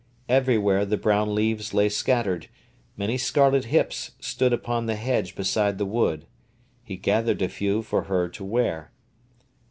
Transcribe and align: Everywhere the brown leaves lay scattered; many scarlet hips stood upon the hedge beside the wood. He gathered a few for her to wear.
Everywhere 0.27 0.83
the 0.83 0.97
brown 0.97 1.35
leaves 1.35 1.75
lay 1.75 1.87
scattered; 1.87 2.47
many 2.97 3.19
scarlet 3.19 3.65
hips 3.65 4.13
stood 4.19 4.51
upon 4.51 4.87
the 4.87 4.95
hedge 4.95 5.35
beside 5.35 5.77
the 5.77 5.85
wood. 5.85 6.25
He 6.83 6.97
gathered 6.97 7.43
a 7.43 7.47
few 7.47 7.83
for 7.83 8.05
her 8.05 8.27
to 8.27 8.43
wear. 8.43 8.91